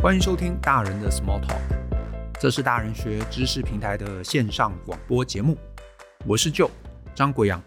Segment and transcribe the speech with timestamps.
[0.00, 1.60] 欢迎收听大人的 Small Talk，
[2.40, 5.58] 这是大人学知识平台的线上广播节目。
[6.24, 6.70] 我是 Joe
[7.16, 7.60] 张国阳，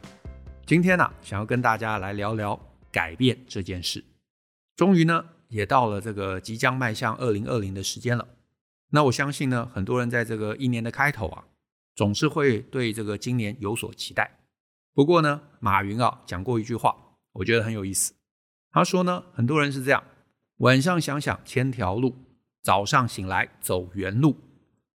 [0.65, 2.57] 今天呢、想要跟大家来聊聊
[2.89, 4.05] 改变这件事。
[4.77, 8.25] 终于呢，也到了这个即将迈向二零二零的时间了。
[8.91, 11.43] 那我相信呢，很多人在这个一年的开头啊，
[11.95, 14.39] 总是会对这个今年有所期待。
[14.93, 16.95] 不过呢，马云啊讲过一句话，
[17.33, 18.13] 我觉得很有意思。
[18.71, 20.01] 他说呢，很多人是这样，
[20.61, 22.15] 晚上想想千条路，
[22.61, 24.37] 早上醒来走原路。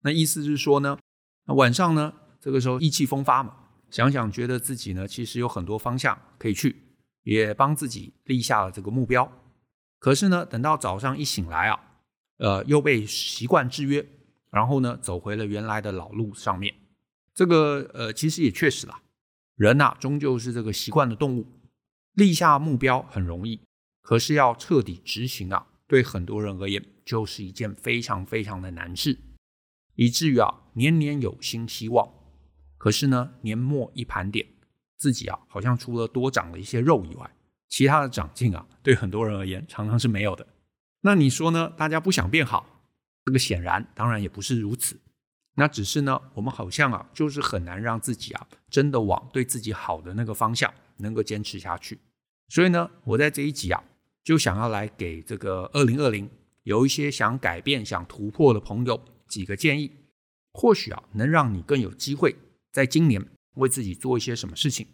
[0.01, 0.99] 那意思是说呢，
[1.45, 3.55] 那晚上呢，这个时候意气风发嘛，
[3.89, 6.75] 想想觉得自己呢，其实有很多方向可以去，
[7.23, 9.31] 也帮自己立下了这个目标。
[9.99, 11.79] 可是呢，等到早上一醒来啊，
[12.39, 14.05] 呃，又被习惯制约，
[14.51, 16.75] 然后呢，走回了原来的老路上面。
[17.33, 19.01] 这个呃，其实也确实啦。
[19.55, 21.47] 人呐、啊，终究是这个习惯的动物。
[22.15, 23.61] 立下目标很容易，
[24.03, 29.17] 可是要彻底执行啊，对很多人而言就是一件非常非常的难事，
[29.95, 32.07] 以至于啊，年年有新希望，
[32.77, 34.45] 可是呢，年末一盘点，
[34.97, 37.31] 自己啊，好像除了多长了一些肉以外，
[37.69, 40.45] 其他的长进啊，对很多人而言常常是没有的。
[41.01, 41.73] 那你说呢？
[41.77, 42.83] 大家不想变好，
[43.25, 44.99] 这个显然当然也不是如此。
[45.55, 51.99] 那只是呢，我们好像啊，就是很难让自己啊，真的往对自己好的那个方向能够坚持下去。
[52.49, 53.83] 所以呢，我在这一集啊，
[54.23, 56.29] 就想要来给这个二零二零
[56.63, 59.91] 有一些想改变、想突破的朋友几个建议，
[60.53, 62.35] 或许啊，能让你更有机会
[62.71, 64.87] 在今年为自己做一些什么事情，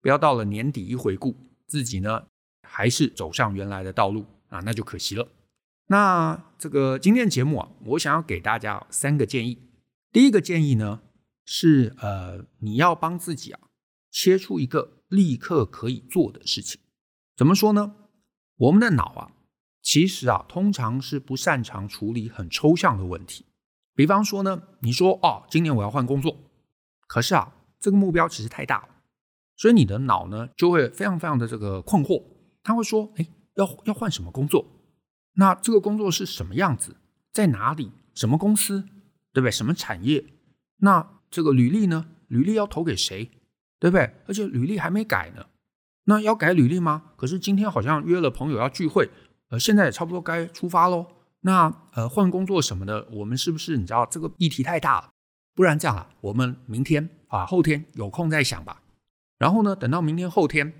[0.00, 1.34] 不要到了年底一回顾
[1.66, 2.26] 自己呢，
[2.62, 5.26] 还是走上原来的道路啊，那就可惜了。
[5.88, 9.58] 那这个今天节目啊，我想要给大家三个建议。
[10.12, 11.00] 第一个建议呢
[11.44, 13.60] 是，呃，你要帮自己啊
[14.10, 16.80] 切出一个立刻可以做的事情。
[17.36, 17.94] 怎么说呢？
[18.56, 19.32] 我们的脑啊，
[19.82, 23.44] 其实啊，通常是不擅长处理很抽象的问题。
[23.94, 26.36] 比方说呢，你说哦，今年我要换工作，
[27.06, 28.88] 可是啊，这个目标其实太大了，
[29.56, 32.22] 所以你的脑呢就会非常非常的这个困惑。
[32.62, 34.66] 他会说，哎，要要换什么工作？
[35.34, 36.96] 那这个工作是什么样子？
[37.32, 37.92] 在哪里？
[38.14, 38.82] 什么公司？
[39.32, 39.50] 对不对？
[39.50, 40.24] 什么产业？
[40.78, 42.06] 那这个履历呢？
[42.28, 43.30] 履历要投给谁？
[43.78, 44.14] 对不对？
[44.26, 45.46] 而且履历还没改呢。
[46.06, 47.02] 那要改履历吗？
[47.16, 49.10] 可是今天好像约了朋友要聚会，
[49.50, 51.06] 呃，现在也差不多该出发喽。
[51.40, 55.10] 那呃，换工作什么的，我们是不是你知道这个议题太大了？
[55.54, 58.82] 不然这样啊，我们明天啊，后天有空再想吧。
[59.38, 60.72] 然后呢，等到明天后天，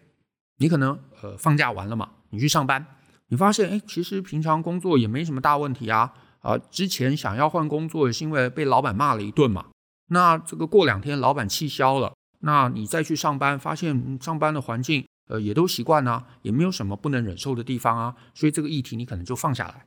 [0.59, 2.87] 你可能呃放假完了嘛，你去上班，
[3.29, 6.13] 你发现哎，其实平常工作也没什么大问题啊。
[6.41, 9.67] 啊，之前想要换工作是因为被老板骂了一顿嘛。
[10.09, 18.17] 那这个过两天老板气消了，那你再去上班，发现上班的环境呃也都习惯了，也没有什么不能忍受的地方啊。
[18.35, 19.87] 所以这个议题你可能就放下来。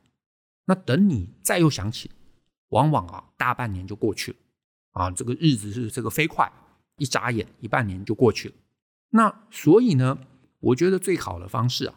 [0.66, 2.10] 那等你再又想起，
[2.68, 4.38] 往往啊大半年就过去了
[4.92, 6.50] 啊，这个日子是这个飞快，
[6.96, 8.54] 一眨眼一半年就过去了。
[9.10, 10.18] 那所以呢，
[10.60, 11.94] 我觉得最好的方式啊，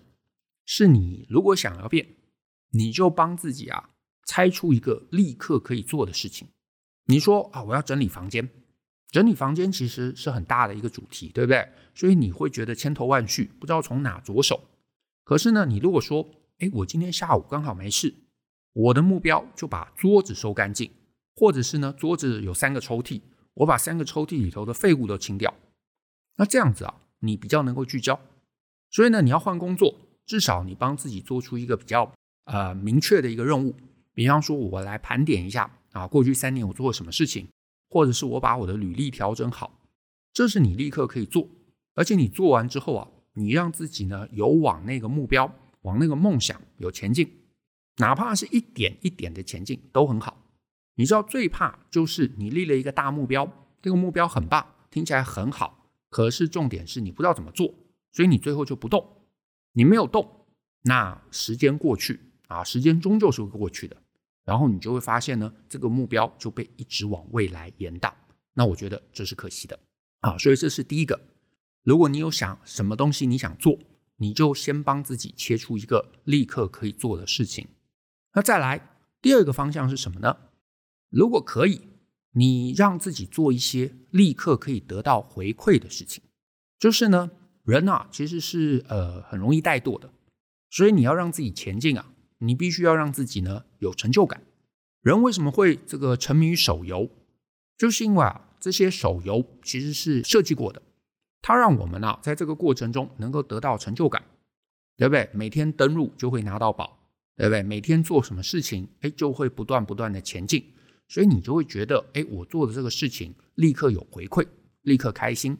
[0.66, 2.16] 是你如果想要变，
[2.72, 3.90] 你就帮自己啊。
[4.26, 6.48] 猜出一个立刻可以做的事情。
[7.08, 8.50] 你说啊，我要整理房间，
[9.14, 11.70] 整理房间其实是很大的一个主题，对不对？
[11.94, 14.60] 所以你会觉得千头万绪，不知道从哪着手。
[15.24, 18.12] 可是呢，你如果说，哎，我今天下午刚好没事，
[18.74, 20.90] 我的目标就把桌子收干净，
[21.36, 23.22] 或者是呢，桌子有三个抽屉，
[23.54, 25.54] 我把三个抽屉里头的废物都清掉。
[26.38, 28.20] 那这样子啊，你比较能够聚焦。
[28.90, 29.96] 所以呢，你要换工作，
[30.26, 32.12] 至少你帮自己做出一个比较
[32.46, 33.76] 呃明确的一个任务。
[34.16, 37.48] 比方说，我来盘点一下啊，过去三年我做了什么事情，
[37.94, 39.80] 或者是我把我的履历调整好，
[40.34, 41.48] 这是你立刻可以做，
[41.94, 47.44] 而且你做完之后啊，你让自己呢有往那个目标、往那个梦想有前进，
[47.98, 50.42] 哪怕是一点一点的前进都很好。
[50.96, 53.48] 你知道最怕就是你立了一个大目标，
[53.80, 57.76] 这个目标很棒，听起来很好，可是重点是你不知道怎么做，
[58.12, 59.28] 所以你最后就不动，
[59.74, 60.48] 你没有动，
[60.82, 63.98] 那时间过去啊，时间终究是会过去的。
[64.46, 68.14] 然后你就会发现呢，这个目标就被一直往未来延宕。
[68.54, 69.80] 那我觉得这是可惜的
[70.20, 70.38] 啊。
[70.38, 71.20] 所以这是第一个。
[71.84, 73.78] 如果你有想什么东西你想做，
[74.18, 77.68] 你就先帮自己切出一个立刻可以做的事情。
[78.34, 80.38] 那再来第二个方向是什么呢？
[81.10, 81.82] 如果可以，
[82.32, 86.24] 你让自己做一些立刻可以得到回馈的事情。
[86.80, 87.32] 就是呢，
[87.64, 90.12] 人啊其实是呃很容易怠惰的，
[90.70, 92.13] 所以你要让自己前进啊。
[92.46, 94.44] 你必须要让自己呢有成就感。
[95.02, 97.10] 人为什么会这个沉迷于手游？
[97.78, 100.82] 就是因为啊，这些手游其实是设计过的，
[101.42, 104.24] 它让我们啊在这个过程中能够得到成就感，
[104.96, 105.30] 对不对？
[105.34, 107.00] 每天登录就会拿到宝，
[107.36, 107.64] 对不对？
[107.64, 110.64] 每天做什么事情，哎，就会不断不断的前进，
[111.08, 114.48] 所以你就会觉得，哎，我做的这个事情立刻有回馈，
[114.84, 115.58] 立刻开心。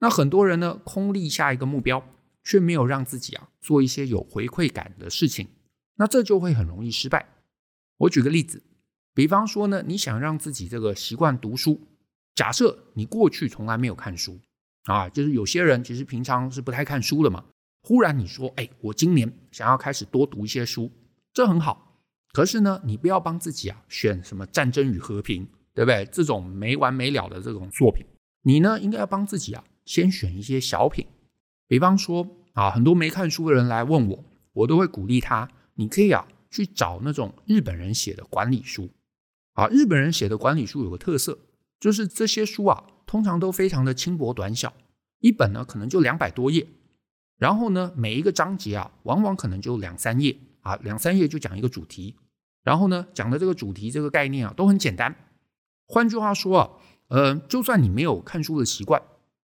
[0.00, 2.04] 那很多人呢，空立下一个目标，
[2.44, 5.46] 却没有让自己啊做一些有回馈感的事情，
[5.96, 7.28] 那这就会很容易失败。
[7.98, 8.62] 我举个例子，
[9.14, 11.80] 比方说呢，你想让自己这个习惯读书，
[12.34, 14.40] 假设你过去从来没有看书
[14.84, 17.44] 啊，就是有些人其实平常是不太看书的嘛。
[17.82, 20.90] 忽然你说，哎，我今年想要开始多读一些书，
[21.32, 22.00] 这很好。
[22.32, 26.04] 可是呢，你不要帮自己啊选什么战争与和平，对不对？
[26.06, 28.06] 这种没完没了的这种作品，
[28.42, 31.06] 你呢应该要帮自己啊先选一些小品。
[31.68, 35.50] 比方说啊，很多没看书的人来问我，我都会鼓励他，
[35.82, 38.88] 你可以啊去找那种日本人写的管理书。
[39.54, 41.36] 啊，日本人写的管理书有个特色，
[41.80, 44.72] 就是这些书啊通常都非常的轻薄短小，
[45.18, 46.68] 一本呢可能就两百多页。
[47.36, 52.14] 然后呢，每一个章节啊，往往可能就两三页啊，两三页就讲一个主题。
[52.62, 55.16] 然后呢，讲的这个主题、这个概念啊，都很简单。
[55.88, 56.70] 换句话说啊，
[57.08, 59.02] 呃，就算你没有看书的习惯，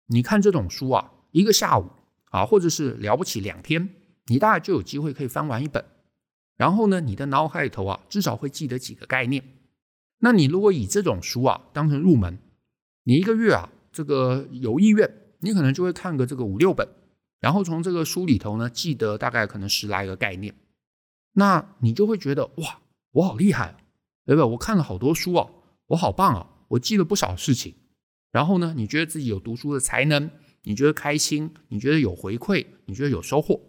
[0.08, 1.88] 你看这种书啊，一个下午
[2.26, 3.88] 啊，或者是了不起两天，
[4.26, 5.82] 你大概就有机会可以翻完一本。
[6.58, 9.42] 然后呢，你的脑海里头啊，至少会记得几个概念。
[10.18, 12.38] 那你如果以这种书啊当成入门，
[13.04, 16.86] 你一个月啊，这个有意愿，你可能就会看个这个五六本。
[17.40, 20.56] 然后从这个书里头呢，记得大概可能十来个概念，
[21.34, 22.80] 那你就会觉得哇，
[23.12, 23.76] 我好厉害，
[24.26, 24.50] 对不对？
[24.50, 25.48] 我看了好多书啊，
[25.86, 27.76] 我好棒啊，我记了不少事情。
[28.32, 30.28] 然后呢，你觉得自己有读书的才能，
[30.64, 33.60] 你觉得开心，你觉得有回馈，你觉得有收获，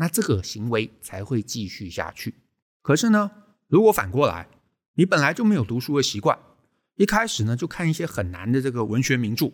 [0.00, 2.34] 那这个行为才会继续下去。
[2.82, 3.30] 可是呢，
[3.68, 4.48] 如果反过来，
[4.94, 6.36] 你本来就没有读书的习惯，
[6.96, 9.52] 一开始呢就看一些很难的这个文学名著。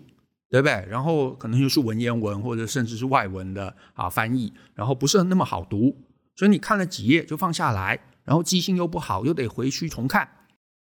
[0.48, 0.86] 对不对？
[0.88, 6.06] 然后可能又是文言文，或者甚至是外文的啊翻译，然后不是那么好读，
[6.36, 10.46] 所以你看了几页就放下来，然后记性又不好，又得回去重看，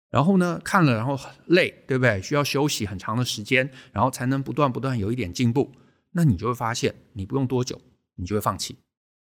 [0.10, 2.22] 然后呢看了然后累，对不对？
[2.22, 5.74] 需要休息很长的时间，然后才能不断不断有一点进步，
[6.14, 7.82] 那你就会发现你不用多久，
[8.16, 8.78] 你就会放弃。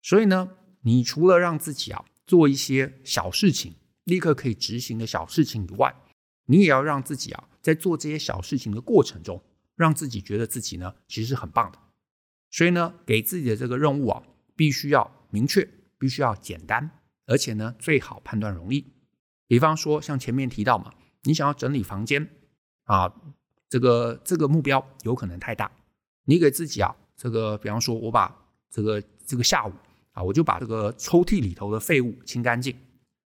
[0.07, 0.51] 所以呢，
[0.83, 3.75] 你除了让自己啊做一些小事情，
[4.05, 5.97] 立刻可以执行的小事情以外，
[6.45, 9.43] 你也要让自己啊在做这些小事情的过程中。
[9.75, 11.79] 让自己觉得自己呢，其实是很棒的。
[12.51, 14.23] 所以呢，给自己的这个任务啊，
[14.55, 15.69] 必须要明确，
[15.99, 16.89] 必须要简单，
[17.27, 18.87] 而且呢，最好判断容易。
[19.49, 20.95] 比方说，像前面提到嘛，
[21.25, 22.27] 你想要整理房间
[22.85, 23.13] 啊，
[23.69, 25.71] 这个这个目标有可能太大。
[26.25, 28.35] 你给自己啊，这个比方说，我把
[28.71, 29.73] 这个这个下午
[30.17, 32.75] 啊，我就把这个抽屉里头的废物清干净，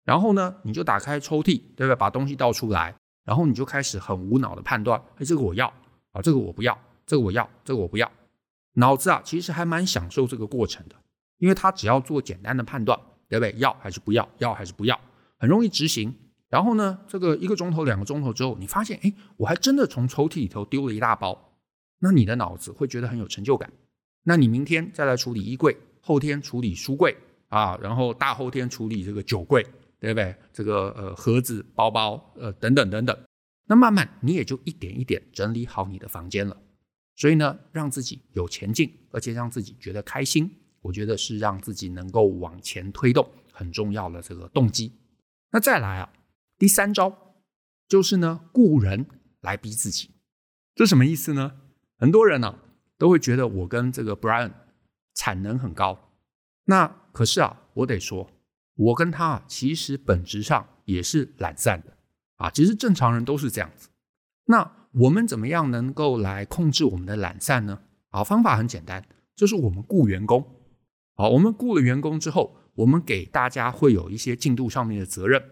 [0.05, 1.97] 然后呢，你就打开抽屉，对不对？
[1.97, 2.95] 把东西倒出来，
[3.25, 5.67] 然后你就开始很无脑的判断，哎，这个我要。
[6.13, 8.09] 啊，这个我不要，这个我要，这个我不要。
[8.75, 10.95] 脑子啊，其实还蛮享受这个过程的，
[11.39, 12.97] 因为它只要做简单的判断，
[13.29, 13.53] 对不对？
[13.59, 14.29] 要还是不要？
[14.39, 15.01] 要还是不要？
[15.39, 16.15] 很容易执行。
[16.51, 21.53] 然后呢，这个一个钟头、两个钟头之后，你发现，哎，我还真的从抽屉里头丢了一大包。
[21.99, 23.73] 那你的脑子会觉得很有成就感。
[24.23, 27.17] 那你明天再来处理衣柜，后天处理书柜
[27.49, 29.65] 啊，然后大后天处理这个酒柜，
[29.99, 30.37] 对不对？
[30.53, 33.19] 这个呃盒子、包包，呃等等等等。
[33.67, 36.55] 那慢慢你也就一点一点整理好你的房间了，
[37.17, 40.50] 所以呢，让自己有前进，而且让自己觉得开心，
[40.83, 44.93] 我觉得是让自己能够往前推动很重要的这个动机。
[45.50, 46.12] 那再来啊，
[46.59, 47.37] 第三招
[47.88, 49.07] 就是呢，雇人
[49.40, 50.11] 来逼自己，
[50.75, 51.61] 这什么意思呢？
[51.97, 52.59] 很多人呢、
[52.99, 54.52] 都会觉得我跟这个 Brian
[55.14, 56.03] 产能很高，
[56.64, 58.30] 那可是啊，我得说，
[58.75, 61.97] 我跟他啊其实本质上也是懒散的。
[62.37, 63.88] 啊，其实正常人都是这样子。
[64.47, 67.80] 那我们怎么样能够来控制我们的懒散呢？
[68.11, 69.06] 啊，方法很简单，
[69.37, 70.44] 就是我们雇员工。
[71.14, 75.42] 好，我们雇了员工之后，我们给大家会有一些进度上面的责任。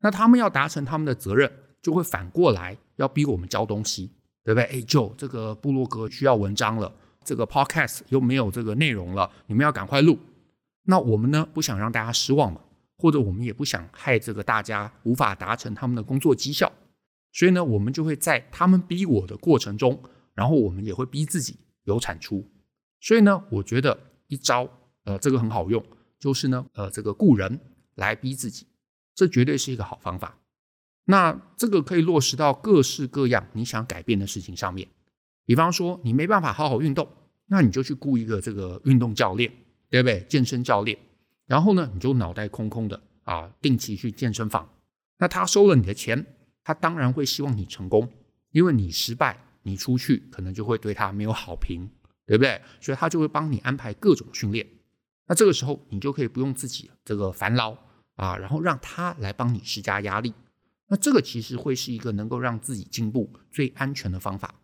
[0.00, 4.10] 那他们要达成他们的责任，就会反过来要逼我们交东西，
[4.42, 4.64] 对不对？
[4.64, 10.18] 哎，就这个部落格需要文章了，这个 podcast 又没有这个内容了，你们要赶快录。
[10.86, 12.62] 那我们呢，不想让大家失望嘛。
[12.98, 16.72] 或者我们也不想害这个大家无法达成他们的工作绩效，
[17.30, 20.02] 所以呢，我们就会在他们逼我的过程中，
[20.32, 22.50] 然后我们也会逼自己有产出。
[23.02, 24.66] 所以呢，我觉得一招，
[25.04, 25.84] 呃，这个很好用，
[26.18, 27.60] 就是呢，呃，这个雇人
[27.96, 28.66] 来逼自己，
[29.14, 30.38] 这绝对是一个好方法。
[31.04, 34.88] 那这个可以落实到各式各样你想改变的事情上面。
[35.44, 37.06] 比方说，你没办法好好运动，
[37.48, 39.52] 那你就去雇一个这个运动教练，
[39.90, 40.24] 对不对？
[40.28, 40.98] 健身教练。
[41.46, 44.68] 然后呢，你就脑袋空空的啊，定期去健身房。
[45.18, 46.26] 那他收了你的钱，
[46.64, 48.10] 他当然会希望你成功，
[48.50, 51.88] 因为你失败，你出去可能就会对他没有好评，
[52.26, 52.60] 对不对？
[52.80, 54.66] 所以他就会帮你安排各种训练。
[55.28, 57.76] 那这个时候，你就可以不用自己这个烦劳
[58.16, 60.34] 啊，然后让他来帮你施加压力。
[60.88, 64.54] 那这个其实会是一个能够让自己进步最安全的方法。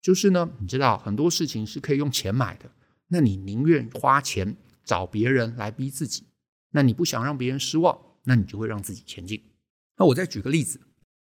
[0.00, 2.70] 就是呢，你知道很多事情是可以用钱买的，
[3.08, 6.26] 那你宁愿花钱找别人来逼自己。
[6.70, 9.42] 那你不想让别人失望，那你就会让自己前进。
[9.96, 10.80] 那我再举个例子，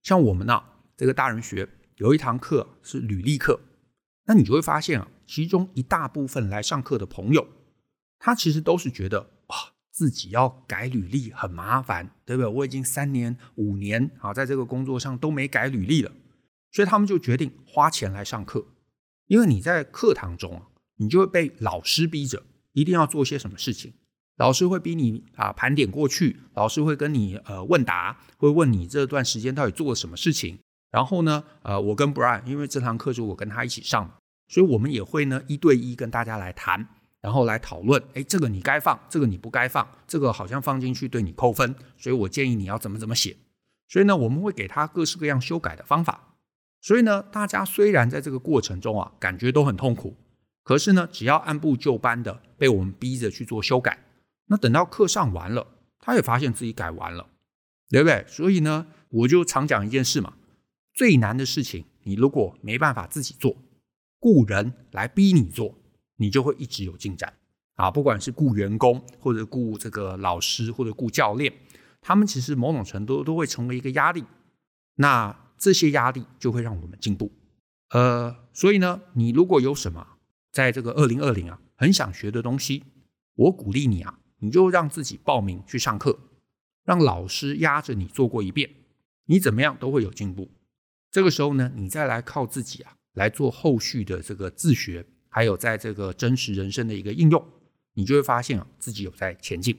[0.03, 3.61] 像我们呢、啊，这个大人学有一堂课是履历课，
[4.27, 7.49] 那你就会发现啊，其中一大部分来上课的朋友，
[8.19, 9.57] 他其实都是觉得哇，
[9.91, 12.51] 自己要改履历很麻烦，对不对？
[12.51, 16.13] 我已经三年、五年啊，在这个工作上都没改履历了，
[16.71, 18.67] 所以他们就决定花钱来上课。
[19.27, 22.43] 因为你在课堂中啊，你就会被老师逼着
[22.73, 23.95] 一定要做些什么事情。
[24.37, 30.59] 老师会逼你啊盘点过去，老师会跟你呃问答，会问你这段时间到底做了什么事情。
[30.91, 34.13] 然后呢，呃，我跟 Brian，因为这堂课是我跟他一起上，
[34.49, 36.89] 所以我们也会呢一对一跟大家来谈，
[37.21, 38.03] 然后来讨论。
[38.15, 43.37] 哎，这个你该放，这个你不该放，这个好像放进去对你扣分，所以我建议你要怎么怎么写。
[43.89, 46.35] 所以呢，我们会给他各式各样修改的方法。
[46.81, 50.17] 所以呢，大家虽然在这个过程中啊感觉都很痛苦，
[50.63, 54.07] 可是呢，只要按部就班的被我们逼着去做修改。
[54.47, 55.67] 那等到课上完了，
[55.99, 57.29] 他也发现自己改完了，
[57.89, 58.25] 对不对？
[58.29, 60.35] 所以呢，我就常讲一件事嘛，
[60.95, 63.57] 最难的事情，你如果没办法自己做，
[64.19, 65.75] 雇人来逼你做，
[66.17, 67.33] 你就会一直有进展
[67.77, 67.91] 啊。
[67.91, 71.53] 不管是雇员工，或者雇这个老师，或者雇教练，
[72.01, 74.25] 他们其实某种程度都会成为一个压力。
[74.97, 77.31] 那这些压力就会让我们进步。
[77.91, 80.07] 呃，所以呢，你如果有什么
[80.53, 82.85] 在这个二零二零啊，很想学的东西，
[83.35, 84.19] 我鼓励你啊。
[84.43, 86.19] 你就让自己报名去上课，
[86.87, 88.71] 让老师压着你做过一遍，
[89.27, 90.51] 你怎么样都会有进步。
[91.11, 97.47] 这个时候呢，你再来靠自己啊来做后续的这个自学，还有在这个真实人生的一个应用，
[97.93, 99.79] 你就会发现啊自己有在前进。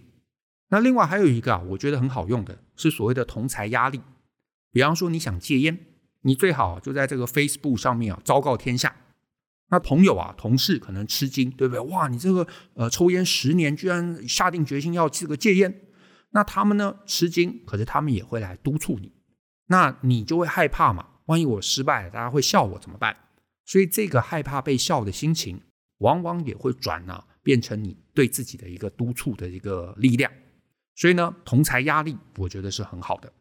[0.70, 4.00] 那另外还有一个啊，我觉得很好用的是所谓的同才压力。
[4.72, 5.80] 比方说你想戒烟，
[6.22, 8.96] 你最好就在这个 Facebook 上面啊昭告天下。
[9.72, 11.80] 那朋友啊，同事可能吃惊，对不对？
[11.86, 15.82] 哇，你这个呃抽烟十年，居然下定决心要这个戒烟，
[16.32, 19.14] 那他们呢吃惊，可是他们也会来督促你，
[19.68, 21.08] 那你就会害怕嘛？
[21.28, 23.16] 万一我失败了，大家会笑我怎么办？
[23.66, 25.62] 所以这个害怕被笑的心情，
[26.00, 30.30] 往往也会转啊，变成你对自己的一个督促的一个力量。
[30.96, 33.32] 所以呢，同侪压力，我觉得是很好的。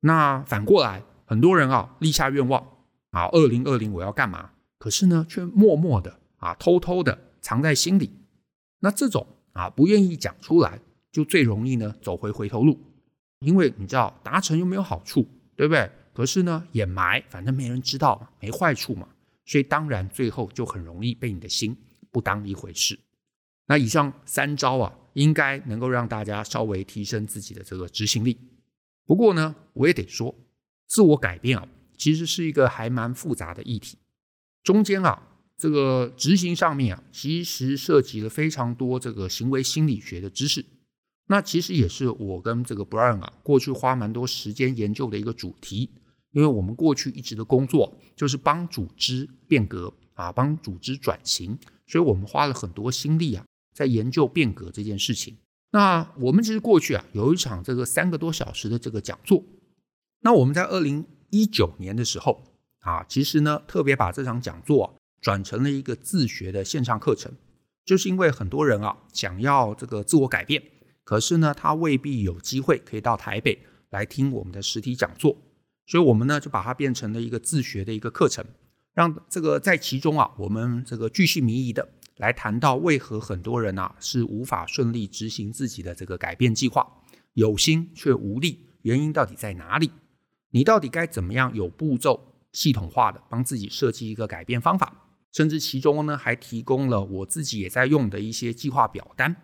[0.00, 2.60] 那反过来，很多人啊立下愿望
[3.10, 4.50] 啊，二零二零我要干嘛？
[4.78, 8.10] 可是呢，却默默的啊，偷偷的藏在心里。
[8.80, 10.80] 那这种啊，不愿意讲出来，
[11.10, 12.78] 就最容易呢走回回头路。
[13.40, 15.90] 因为你知道，达成又没有好处，对不对？
[16.12, 19.08] 可是呢，掩埋，反正没人知道，没坏处嘛。
[19.44, 21.76] 所以当然最后就很容易被你的心
[22.10, 22.98] 不当一回事。
[23.66, 28.38] 那以上三招啊，应该能够让大家稍微提升自己的这个执行力。
[29.06, 30.34] 不过呢，我也得说，
[30.86, 33.98] 自我改变啊，其实是一个还蛮复杂的议题。
[34.62, 35.22] 中间啊，
[35.56, 40.64] 这个执行上面啊，其实涉及了非常多这个行为心理学的知识。
[41.28, 45.90] 那其实也是我跟这个 Brian 啊，过去花蛮多时间研究的一个主题。
[46.32, 55.36] 因为我们过去一直的工作就是帮组织变革啊，帮组织转型，所以我们花了很多心力啊，在研究变革这件事情。
[55.72, 59.42] 那我们其实过去啊，有一场这个三个多小时的这个讲座。
[60.20, 62.42] 那我们在二零一九年的时候。
[62.80, 67.32] 啊，其实呢，特别把这场讲座，转成了一个自学的线上课程，
[67.84, 70.62] 就是因为很多人啊想要这个自我改变，
[71.04, 73.58] 可是呢，他未必有机会可以到台北
[73.90, 75.36] 来听我们的实体讲座，
[75.86, 78.44] 所以我们呢就把它变成了一个自学的一个课程，
[78.94, 86.86] 让这个在其中啊，我们这个继续迷疑的来谈到为何很多人啊是无法顺利执行自己的这个改变计划，
[87.34, 89.90] 有心却无力，原因到底在哪里？
[90.50, 92.36] 你到底该怎么样有步骤？
[92.58, 94.92] 系统化的帮自己设计一个改变方法，
[95.30, 99.36] 甚至其中呢还提供了我自己也在用的一些计划表单。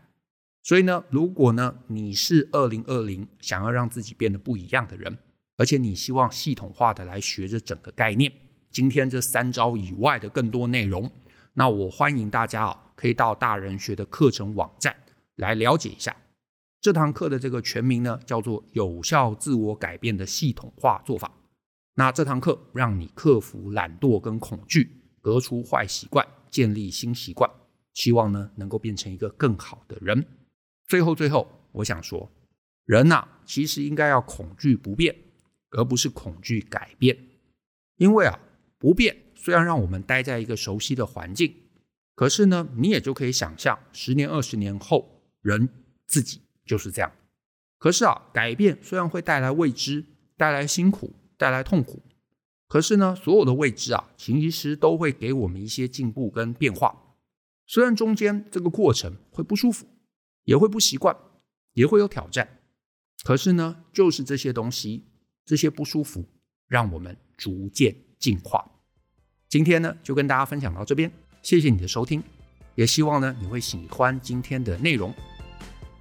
[0.64, 5.16] 所以呢，如果呢你是二零二零想要让自己变得不一样的人，
[5.56, 8.33] 而且你希望系统化的来学这整个概念，
[8.73, 11.09] 今天这三招以外的更多内容，
[11.52, 14.97] 那我欢迎大家啊可以到大人学的课程网站
[15.37, 16.16] 来了解一下。
[16.80, 21.30] 这堂课的这个全名呢叫做有效自我改变的系统化做法。
[21.94, 27.48] 那这堂课让你克服懒惰跟恐惧，革除坏习惯，建立新习惯，
[27.92, 30.26] 希望呢能够变成一个更好的人。
[30.88, 32.30] 最后，最后，我想说，
[32.84, 35.14] 人呐，其实应该要恐惧不变，
[35.70, 37.16] 而不是恐惧改变。
[37.96, 38.40] 因为啊，
[38.76, 41.54] 不变虽然让我们待在一个熟悉的环境，
[42.16, 45.68] 可是呢，你也就可以想象，十年、二十年后，人
[46.08, 47.12] 自己就是这样。
[47.78, 50.04] 可是啊，改变虽然会带来未知、
[50.36, 52.02] 带来辛苦、带来痛苦，
[52.68, 57.16] 可是呢，所有的未知啊，其实都会给我们一些进步跟变化。
[57.66, 59.86] 虽然中间这个过程会不舒服，
[60.44, 61.16] 也会不习惯，
[61.72, 62.60] 也会有挑战，
[63.24, 65.04] 可是呢，就是这些东西，
[65.44, 66.24] 这些不舒服，
[66.68, 68.70] 让我们逐渐进化。
[69.48, 71.10] 今天呢，就跟大家分享到这边，
[71.42, 72.22] 谢谢你的收听，
[72.74, 75.14] 也希望呢，你会喜欢今天的内容。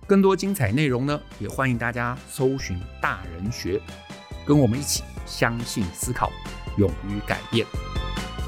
[0.05, 3.81] 更多精彩内容呢，也欢迎大家搜寻大人学，
[4.45, 6.31] 跟我们一起相信、思考、
[6.77, 7.65] 勇于改变。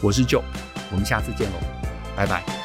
[0.02, 0.44] 我是 Joe，
[0.92, 1.58] 我们下次见喽，
[2.16, 2.65] 拜拜。